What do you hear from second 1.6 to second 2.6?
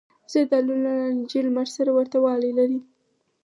سره ورته والی